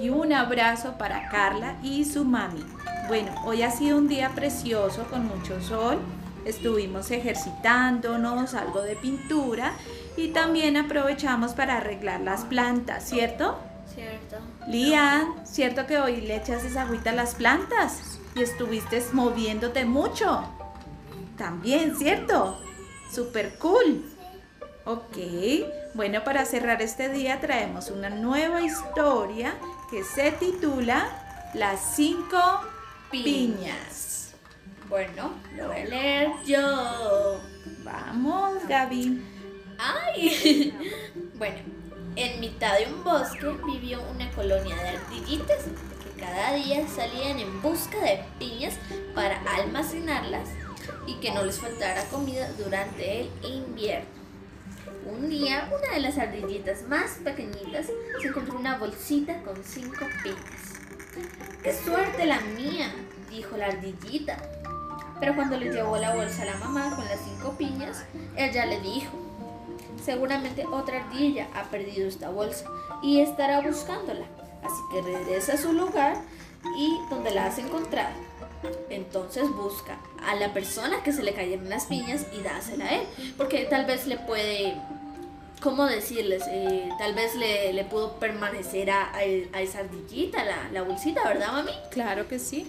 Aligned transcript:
y 0.00 0.10
un 0.10 0.32
abrazo 0.32 0.94
para 0.98 1.28
Carla 1.28 1.76
y 1.82 2.04
su 2.04 2.24
mami. 2.24 2.64
Bueno, 3.08 3.32
hoy 3.44 3.62
ha 3.62 3.70
sido 3.70 3.98
un 3.98 4.08
día 4.08 4.30
precioso 4.34 5.04
con 5.04 5.26
mucho 5.26 5.60
sol. 5.62 5.98
Estuvimos 6.44 7.10
ejercitándonos, 7.10 8.54
algo 8.54 8.82
de 8.82 8.96
pintura 8.96 9.72
y 10.16 10.28
también 10.28 10.76
aprovechamos 10.76 11.52
para 11.52 11.76
arreglar 11.76 12.20
las 12.20 12.44
plantas, 12.44 13.08
¿cierto? 13.08 13.58
Cierto. 14.28 14.46
Lian, 14.66 15.46
¿cierto 15.46 15.86
que 15.86 15.98
hoy 15.98 16.20
le 16.20 16.36
echas 16.36 16.76
agüita 16.76 17.10
a 17.10 17.14
las 17.14 17.34
plantas? 17.34 18.18
Y 18.34 18.42
estuviste 18.42 19.02
moviéndote 19.12 19.84
mucho. 19.84 20.44
También, 21.36 21.96
¿cierto? 21.96 22.60
Super 23.10 23.56
cool. 23.58 24.04
Ok, 24.84 25.16
bueno, 25.94 26.24
para 26.24 26.44
cerrar 26.44 26.82
este 26.82 27.08
día 27.08 27.40
traemos 27.40 27.90
una 27.90 28.10
nueva 28.10 28.62
historia 28.62 29.54
que 29.90 30.04
se 30.04 30.32
titula 30.32 31.50
Las 31.54 31.94
cinco 31.94 32.38
piñas. 33.10 34.34
Bueno, 34.88 35.34
lo 35.56 35.68
voy 35.68 35.80
a 35.80 35.84
leer 35.84 36.30
yo. 36.44 37.40
Vamos, 37.84 38.66
Gaby. 38.66 39.22
¡Ay! 39.78 40.74
bueno, 41.38 41.77
en 42.18 42.40
mitad 42.40 42.76
de 42.76 42.92
un 42.92 43.04
bosque 43.04 43.46
vivió 43.64 44.02
una 44.12 44.28
colonia 44.32 44.74
de 44.74 44.88
ardillitas 44.88 45.62
que 46.02 46.20
cada 46.20 46.52
día 46.54 46.84
salían 46.88 47.38
en 47.38 47.62
busca 47.62 47.96
de 48.00 48.24
piñas 48.40 48.74
para 49.14 49.40
almacenarlas 49.54 50.48
y 51.06 51.14
que 51.20 51.30
no 51.30 51.44
les 51.44 51.60
faltara 51.60 52.02
comida 52.06 52.50
durante 52.58 53.20
el 53.20 53.30
invierno. 53.44 54.18
Un 55.06 55.30
día, 55.30 55.70
una 55.72 55.94
de 55.94 56.00
las 56.00 56.18
ardillitas 56.18 56.82
más 56.88 57.18
pequeñitas 57.22 57.86
se 58.20 58.28
encontró 58.28 58.58
una 58.58 58.78
bolsita 58.78 59.40
con 59.42 59.62
cinco 59.62 60.04
piñas. 60.24 61.62
¡Qué 61.62 61.72
suerte 61.72 62.26
la 62.26 62.40
mía! 62.40 62.92
dijo 63.30 63.56
la 63.56 63.66
ardillita. 63.66 64.36
Pero 65.20 65.36
cuando 65.36 65.56
le 65.56 65.70
llevó 65.70 65.96
la 65.98 66.14
bolsa 66.16 66.42
a 66.42 66.46
la 66.46 66.56
mamá 66.56 66.94
con 66.96 67.04
las 67.04 67.20
cinco 67.20 67.56
piñas, 67.56 68.04
ella 68.36 68.66
le 68.66 68.80
dijo, 68.80 69.27
seguramente 70.04 70.66
otra 70.66 71.04
ardilla 71.04 71.48
ha 71.54 71.64
perdido 71.64 72.08
esta 72.08 72.30
bolsa 72.30 72.66
y 73.02 73.20
estará 73.20 73.60
buscándola. 73.60 74.26
Así 74.62 74.80
que 74.92 75.02
regresa 75.02 75.54
a 75.54 75.56
su 75.56 75.72
lugar 75.72 76.16
y 76.76 76.98
donde 77.10 77.30
la 77.30 77.46
has 77.46 77.58
encontrado. 77.58 78.14
Entonces 78.90 79.48
busca 79.50 79.98
a 80.26 80.34
la 80.34 80.52
persona 80.52 81.02
que 81.04 81.12
se 81.12 81.22
le 81.22 81.32
cayeron 81.32 81.70
las 81.70 81.86
piñas 81.86 82.26
y 82.36 82.42
dásela 82.42 82.86
a 82.86 82.94
él. 82.96 83.02
Porque 83.36 83.64
tal 83.66 83.86
vez 83.86 84.06
le 84.06 84.18
puede, 84.18 84.74
¿cómo 85.62 85.86
decirles? 85.86 86.42
Eh, 86.48 86.88
tal 86.98 87.14
vez 87.14 87.36
le, 87.36 87.72
le 87.72 87.84
pudo 87.84 88.14
permanecer 88.14 88.90
a, 88.90 89.12
a, 89.12 89.18
a 89.18 89.60
esa 89.60 89.78
ardillita, 89.80 90.44
la, 90.44 90.68
la 90.72 90.82
bolsita, 90.82 91.22
¿verdad, 91.28 91.52
mami? 91.52 91.72
Claro 91.92 92.26
que 92.26 92.40
sí. 92.40 92.66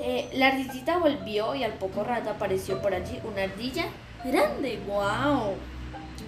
Eh, 0.00 0.30
la 0.34 0.48
ardillita 0.48 0.98
volvió 0.98 1.54
y 1.56 1.64
al 1.64 1.74
poco 1.74 2.04
rato 2.04 2.30
apareció 2.30 2.80
por 2.80 2.94
allí 2.94 3.20
una 3.24 3.42
ardilla 3.42 3.86
grande. 4.24 4.80
¡Wow! 4.86 5.54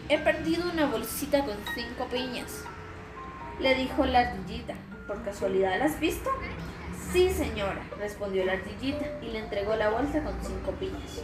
He 0.09 0.19
perdido 0.19 0.71
una 0.71 0.87
bolsita 0.87 1.44
con 1.44 1.56
cinco 1.75 2.06
piñas. 2.10 2.65
Le 3.60 3.75
dijo 3.75 4.05
la 4.05 4.21
ardillita. 4.21 4.75
¿Por 5.06 5.22
casualidad 5.22 5.78
la 5.78 5.87
has 5.87 6.00
visto? 6.00 6.31
Sí, 7.12 7.31
señora, 7.31 7.82
respondió 7.99 8.44
la 8.44 8.53
ardillita 8.53 9.06
y 9.22 9.27
le 9.27 9.38
entregó 9.38 9.77
la 9.77 9.91
bolsa 9.91 10.22
con 10.22 10.34
cinco 10.43 10.72
piñas. 10.72 11.22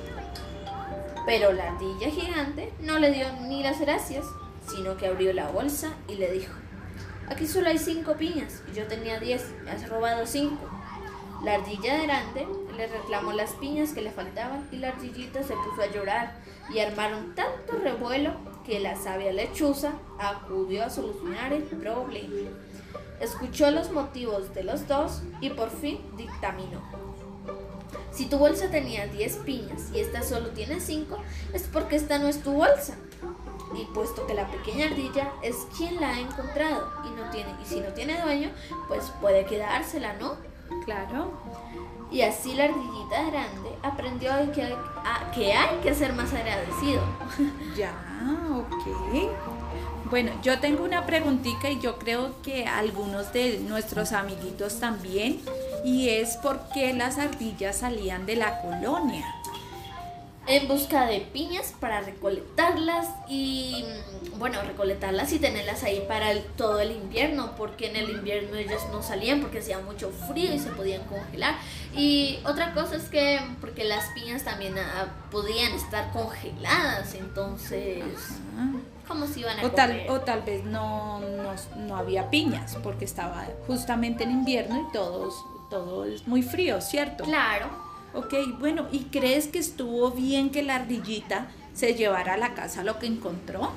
Pero 1.27 1.53
la 1.53 1.73
ardilla 1.73 2.11
gigante 2.11 2.73
no 2.81 2.99
le 2.99 3.11
dio 3.11 3.27
ni 3.43 3.63
las 3.63 3.81
gracias, 3.81 4.25
sino 4.67 4.97
que 4.97 5.07
abrió 5.07 5.33
la 5.33 5.49
bolsa 5.49 5.93
y 6.09 6.15
le 6.15 6.31
dijo, 6.33 6.55
aquí 7.29 7.47
solo 7.47 7.69
hay 7.69 7.79
cinco 7.79 8.15
piñas 8.15 8.63
y 8.71 8.77
yo 8.77 8.87
tenía 8.87 9.19
diez, 9.19 9.53
me 9.65 9.73
has 9.73 9.89
robado 9.89 10.27
cinco. 10.27 10.69
La 11.43 11.55
ardilla 11.55 12.03
grande 12.03 12.47
le 12.77 12.87
reclamó 12.87 13.33
las 13.33 13.53
piñas 13.53 13.93
que 13.93 14.03
le 14.03 14.11
faltaban 14.11 14.69
y 14.71 14.77
la 14.77 14.89
ardillita 14.89 15.43
se 15.43 15.55
puso 15.55 15.81
a 15.83 15.87
llorar 15.87 16.35
y 16.69 16.81
armaron 16.81 17.35
tanto 17.35 17.79
revuelo 17.83 18.33
que 18.67 18.79
la 18.79 18.95
sabia 18.95 19.33
lechuza 19.33 19.93
acudió 20.19 20.85
a 20.85 20.91
solucionar 20.91 21.55
el 21.55 21.63
problema. 21.63 22.51
Escuchó 23.21 23.71
los 23.71 23.91
motivos 23.91 24.55
de 24.55 24.65
los 24.65 24.87
dos 24.87 25.23
y 25.41 25.49
por 25.51 25.71
fin 25.71 26.01
dictaminó. 26.17 26.83
Si 28.13 28.27
tu 28.27 28.39
bolsa 28.39 28.71
tenía 28.71 29.07
10 29.07 29.37
piñas 29.39 29.91
y 29.95 30.01
esta 30.01 30.23
solo 30.23 30.51
tiene 30.51 30.81
5, 30.81 31.17
es 31.55 31.63
porque 31.73 31.97
esta 31.97 32.19
no 32.19 32.29
es 32.29 32.43
tu 32.43 32.53
bolsa. 32.53 32.97
Y 33.75 33.85
puesto 33.95 34.27
que 34.27 34.35
la 34.35 34.51
pequeña 34.51 34.87
ardilla 34.87 35.33
es 35.43 35.57
quien 35.77 36.01
la 36.01 36.11
ha 36.11 36.21
encontrado 36.21 36.91
y, 37.07 37.11
no 37.11 37.31
tiene, 37.31 37.55
y 37.63 37.67
si 37.67 37.81
no 37.81 37.89
tiene 37.95 38.21
dueño, 38.21 38.51
pues 38.89 39.13
puede 39.21 39.47
quedársela, 39.47 40.15
¿no? 40.15 40.37
Claro. 40.85 41.33
Y 42.11 42.23
así 42.23 42.55
la 42.55 42.65
ardillita 42.65 43.23
grande 43.31 43.71
aprendió 43.83 44.31
que, 44.53 44.63
a, 44.65 45.31
que 45.33 45.53
hay 45.53 45.79
que 45.79 45.95
ser 45.95 46.13
más 46.13 46.33
agradecido. 46.33 47.03
Ya, 47.77 47.95
ok. 48.53 49.31
Bueno, 50.11 50.33
yo 50.43 50.59
tengo 50.59 50.83
una 50.83 51.07
preguntita 51.07 51.71
y 51.71 51.79
yo 51.79 51.97
creo 51.97 52.35
que 52.43 52.67
algunos 52.67 53.33
de 53.33 53.61
nuestros 53.61 54.13
amiguitos 54.13 54.81
también, 54.81 55.41
y 55.85 56.09
es 56.09 56.37
por 56.39 56.61
qué 56.75 56.93
las 56.93 57.17
ardillas 57.19 57.77
salían 57.79 58.27
de 58.27 58.35
la 58.35 58.61
colonia. 58.61 59.25
En 60.51 60.67
busca 60.67 61.07
de 61.07 61.21
piñas 61.21 61.73
para 61.79 62.01
recolectarlas 62.01 63.07
y, 63.29 63.85
bueno, 64.37 64.61
recolectarlas 64.63 65.33
y 65.33 65.39
tenerlas 65.39 65.85
ahí 65.85 66.05
para 66.09 66.33
el- 66.33 66.43
todo 66.57 66.81
el 66.81 66.91
invierno, 66.91 67.55
porque 67.57 67.87
en 67.89 67.95
el 67.95 68.11
invierno 68.11 68.57
ellas 68.57 68.83
no 68.91 69.01
salían 69.01 69.41
porque 69.41 69.61
hacía 69.61 69.79
mucho 69.79 70.11
frío 70.11 70.53
y 70.53 70.59
se 70.59 70.71
podían 70.71 71.05
congelar. 71.05 71.55
Y 71.95 72.41
otra 72.45 72.75
cosa 72.75 72.97
es 72.97 73.05
que, 73.05 73.39
porque 73.61 73.85
las 73.85 74.07
piñas 74.09 74.43
también 74.43 74.75
ah, 74.77 75.07
podían 75.31 75.73
estar 75.73 76.11
congeladas, 76.11 77.15
entonces. 77.15 78.03
¿cómo 79.07 79.27
se 79.29 79.41
iban 79.41 79.59
a 79.61 79.65
O 79.65 79.71
tal, 79.71 80.05
o 80.09 80.21
tal 80.21 80.43
vez 80.43 80.65
no, 80.65 81.21
no, 81.21 81.55
no 81.77 81.97
había 81.97 82.29
piñas 82.29 82.77
porque 82.83 83.05
estaba 83.05 83.47
justamente 83.69 84.25
en 84.25 84.33
invierno 84.33 84.89
y 84.89 84.93
todos, 84.93 85.45
todo 85.69 86.05
es 86.05 86.27
muy 86.27 86.43
frío, 86.43 86.81
¿cierto? 86.81 87.23
Claro. 87.25 87.90
Ok, 88.15 88.35
bueno, 88.59 88.87
¿y 88.91 89.05
crees 89.05 89.47
que 89.47 89.59
estuvo 89.59 90.11
bien 90.11 90.51
que 90.51 90.63
la 90.63 90.77
ardillita 90.77 91.49
se 91.75 91.95
llevara 91.95 92.35
a 92.35 92.37
la 92.37 92.55
casa 92.55 92.83
lo 92.83 92.99
que 92.99 93.07
encontró? 93.07 93.73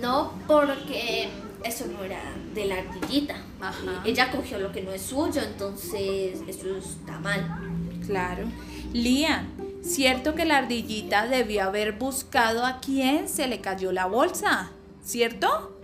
No 0.00 0.32
porque 0.46 1.28
eso 1.64 1.86
no 1.86 2.04
era 2.04 2.20
de 2.54 2.66
la 2.66 2.76
ardillita. 2.76 3.36
Ajá. 3.60 4.02
Ella 4.04 4.30
cogió 4.30 4.58
lo 4.58 4.70
que 4.70 4.82
no 4.82 4.92
es 4.92 5.02
suyo, 5.02 5.42
entonces 5.42 6.40
eso 6.46 6.76
está 6.76 7.18
mal. 7.18 7.58
Claro. 8.06 8.46
Lian, 8.92 9.48
¿cierto 9.82 10.34
que 10.34 10.44
la 10.44 10.58
ardillita 10.58 11.26
debió 11.26 11.64
haber 11.64 11.92
buscado 11.92 12.64
a 12.64 12.80
quién 12.80 13.28
se 13.28 13.48
le 13.48 13.60
cayó 13.60 13.90
la 13.90 14.06
bolsa? 14.06 14.70
¿Cierto? 15.04 15.76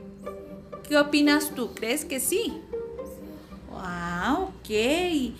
¿Qué 0.88 0.96
opinas 0.98 1.50
tú? 1.54 1.74
¿Crees 1.74 2.04
que 2.04 2.20
sí? 2.20 2.60
Wow, 3.70 4.44
ok. 4.44 5.34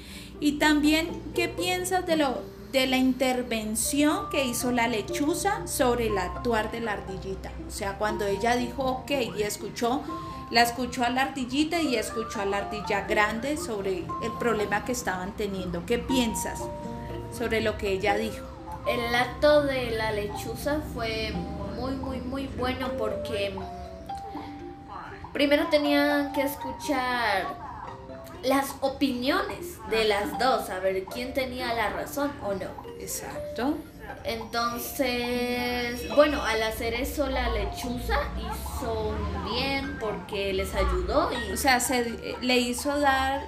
Y 0.45 0.59
también, 0.59 1.09
¿qué 1.35 1.49
piensas 1.49 2.05
de 2.05 2.19
lo 2.19 2.43
de 2.71 2.87
la 2.87 2.99
intervención 2.99 4.29
que 4.29 4.45
hizo 4.45 4.73
la 4.73 4.89
lechuza 4.89 5.67
sobre 5.67 6.09
el 6.09 6.19
actuar 6.19 6.71
de 6.71 6.81
la 6.81 6.93
ardillita? 6.93 7.51
O 7.67 7.71
sea, 7.71 7.97
cuando 7.97 8.27
ella 8.27 8.55
dijo 8.55 8.85
ok 8.85 9.11
y 9.39 9.43
escuchó, 9.43 10.03
la 10.51 10.61
escuchó 10.61 11.03
a 11.03 11.09
la 11.09 11.23
ardillita 11.23 11.81
y 11.81 11.97
escuchó 11.97 12.43
a 12.43 12.45
la 12.45 12.59
ardilla 12.59 13.07
grande 13.07 13.57
sobre 13.57 14.01
el 14.23 14.33
problema 14.39 14.85
que 14.85 14.93
estaban 14.93 15.35
teniendo. 15.35 15.87
¿Qué 15.87 15.99
piensas 15.99 16.63
sobre 17.33 17.63
lo 17.63 17.79
que 17.79 17.93
ella 17.93 18.15
dijo? 18.15 18.45
El 18.87 19.15
acto 19.15 19.63
de 19.63 19.93
la 19.93 20.13
lechuza 20.13 20.83
fue 20.93 21.33
muy, 21.75 21.93
muy, 21.93 22.21
muy 22.21 22.47
bueno 22.49 22.91
porque 22.99 23.57
primero 25.33 25.69
tenían 25.69 26.35
que 26.35 26.43
escuchar 26.43 27.64
las 28.45 28.75
opiniones 28.81 29.79
de 29.91 30.05
las 30.05 30.39
dos, 30.39 30.71
a 30.71 30.79
ver 30.81 31.05
quién 31.05 31.33
tenía 31.35 31.73
la 31.75 31.91
razón 31.91 32.31
o 32.43 32.53
no. 32.55 32.85
Exacto. 33.01 33.77
Entonces, 34.25 36.09
bueno, 36.15 36.43
al 36.43 36.63
hacer 36.63 36.95
eso 36.95 37.27
la 37.29 37.49
lechuza 37.51 38.19
hizo 38.39 39.15
bien 39.53 39.97
porque 40.01 40.53
les 40.53 40.75
ayudó 40.75 41.31
y... 41.33 41.53
O 41.53 41.57
sea, 41.57 41.81
se, 41.81 42.37
le 42.41 42.57
hizo 42.59 42.99
dar 43.01 43.43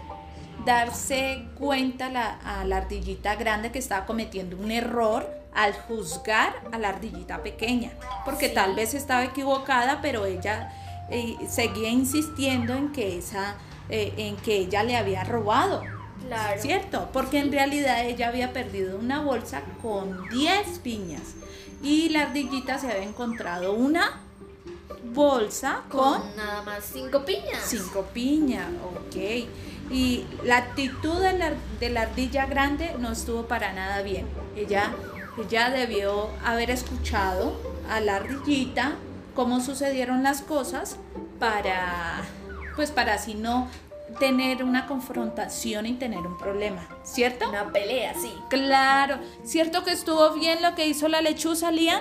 darse 0.64 1.44
cuenta 1.56 2.10
la- 2.10 2.38
a 2.44 2.64
la 2.64 2.78
ardillita 2.78 3.36
grande 3.36 3.70
que 3.70 3.78
estaba 3.78 4.04
cometiendo 4.04 4.56
un 4.56 4.72
error 4.72 5.28
al 5.54 5.72
juzgar 5.74 6.54
a 6.72 6.78
la 6.78 6.88
ardillita 6.88 7.42
pequeña, 7.42 7.92
porque 8.24 8.48
Sí. 8.48 8.54
tal 8.54 8.74
vez 8.74 8.92
estaba 8.94 9.24
equivocada, 9.24 10.00
pero 10.02 10.26
ella 10.26 10.72
eh, 11.10 11.36
seguía 11.48 11.88
insistiendo 11.88 12.74
en 12.74 12.90
que 12.92 13.16
esa, 13.16 13.54
eh, 13.88 14.12
en 14.16 14.36
que 14.36 14.56
ella 14.58 14.82
le 14.82 14.96
había 14.96 15.24
robado, 15.24 15.82
Claro. 16.26 16.60
¿cierto? 16.60 17.08
Porque 17.12 17.38
en 17.38 17.52
realidad 17.52 18.04
ella 18.04 18.28
había 18.28 18.52
perdido 18.52 18.98
una 18.98 19.20
bolsa 19.20 19.62
con 19.80 20.28
10 20.30 20.78
piñas 20.80 21.22
y 21.82 22.08
la 22.08 22.22
ardillita 22.22 22.78
se 22.78 22.90
había 22.90 23.04
encontrado 23.04 23.74
una 23.74 24.22
bolsa 25.14 25.82
con 25.88 26.20
Con 26.20 26.36
nada 26.36 26.62
más 26.62 26.84
cinco 26.92 27.24
piñas. 27.24 27.62
Cinco 27.64 28.02
piñas, 28.12 28.66
ok. 28.84 29.16
Y 29.90 30.26
la 30.42 30.56
actitud 30.56 31.20
de 31.20 31.38
la, 31.38 31.52
de 31.78 31.90
la 31.90 32.02
ardilla 32.02 32.46
grande 32.46 32.94
no 32.98 33.12
estuvo 33.12 33.46
para 33.46 33.72
nada 33.72 34.02
bien. 34.02 34.26
Ella, 34.56 34.92
ella 35.38 35.70
debió 35.70 36.28
haber 36.44 36.70
escuchado 36.70 37.56
a 37.88 38.00
la 38.00 38.16
ardillita 38.16 38.96
cómo 39.34 39.60
sucedieron 39.60 40.22
las 40.24 40.42
cosas 40.42 40.96
para, 41.38 42.22
pues 42.76 42.90
para 42.90 43.14
así 43.14 43.34
no 43.34 43.68
tener 44.20 44.62
una 44.62 44.86
confrontación 44.86 45.86
y 45.86 45.94
tener 45.94 46.20
un 46.20 46.38
problema, 46.38 46.86
¿cierto? 47.02 47.48
Una 47.48 47.72
pelea, 47.72 48.14
sí. 48.14 48.32
Claro, 48.48 49.18
¿cierto 49.44 49.82
que 49.82 49.92
estuvo 49.92 50.32
bien 50.34 50.62
lo 50.62 50.74
que 50.74 50.86
hizo 50.86 51.08
la 51.08 51.20
lechuza, 51.20 51.72
Lian? 51.72 52.00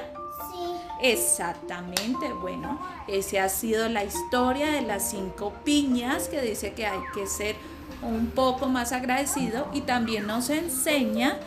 Sí. 0.51 0.75
Exactamente, 1.01 2.31
bueno, 2.33 2.80
esa 3.07 3.45
ha 3.45 3.50
sido 3.50 3.89
la 3.89 4.04
historia 4.04 4.68
de 4.68 4.81
las 4.81 5.10
cinco 5.10 5.54
piñas 5.63 6.27
que 6.27 6.42
dice 6.42 6.74
que 6.74 6.86
hay 6.86 7.00
que 7.13 7.25
ser 7.28 7.56
un 8.01 8.28
poco 8.28 8.68
más 8.68 8.92
agradecido 8.92 9.68
y 9.74 9.81
también 9.81 10.28
nos 10.28 10.50
enseña 10.50 11.38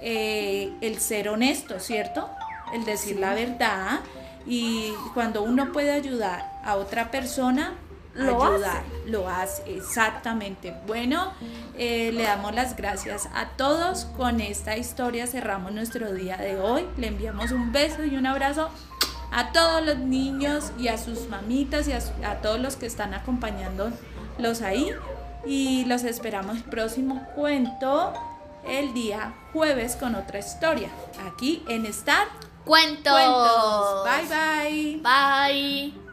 eh, 0.00 0.72
el 0.80 1.00
ser 1.00 1.28
honesto, 1.28 1.80
¿cierto? 1.80 2.28
El 2.72 2.84
decir 2.84 3.18
la 3.18 3.34
verdad 3.34 4.00
y 4.46 4.92
cuando 5.14 5.42
uno 5.42 5.72
puede 5.72 5.90
ayudar 5.90 6.52
a 6.64 6.76
otra 6.76 7.10
persona, 7.10 7.74
Lo 8.16 8.42
ayudar, 8.42 8.82
lo 9.06 9.28
hace, 9.28 9.62
exactamente. 9.76 10.74
Bueno, 10.86 11.32
eh, 11.76 12.10
le 12.12 12.22
damos 12.24 12.54
las 12.54 12.76
gracias 12.76 13.28
a 13.34 13.48
todos. 13.56 14.06
Con 14.16 14.40
esta 14.40 14.76
historia 14.76 15.26
cerramos 15.26 15.72
nuestro 15.72 16.12
día 16.12 16.36
de 16.36 16.58
hoy. 16.60 16.86
Le 16.96 17.08
enviamos 17.08 17.50
un 17.52 17.72
beso 17.72 18.04
y 18.04 18.16
un 18.16 18.26
abrazo 18.26 18.70
a 19.32 19.52
todos 19.52 19.84
los 19.84 19.98
niños 19.98 20.72
y 20.78 20.88
a 20.88 20.96
sus 20.98 21.28
mamitas 21.28 21.88
y 21.88 21.92
a, 21.92 22.00
su- 22.00 22.12
a 22.24 22.36
todos 22.36 22.58
los 22.60 22.76
que 22.76 22.86
están 22.86 23.12
acompañándolos 23.14 24.62
ahí. 24.62 24.90
Y 25.44 25.84
los 25.84 26.02
esperamos 26.04 26.56
el 26.56 26.64
próximo 26.64 27.26
cuento 27.34 28.12
el 28.66 28.92
día 28.94 29.34
jueves 29.52 29.94
con 29.96 30.14
otra 30.16 30.38
historia. 30.40 30.88
Aquí 31.32 31.62
en 31.68 31.86
Star 31.86 32.26
Cuentos. 32.64 33.12
Cuentos. 33.12 34.04
Bye 34.04 35.00
bye. 35.02 35.92
Bye. 35.92 36.05